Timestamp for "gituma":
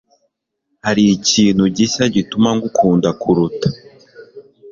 2.15-2.49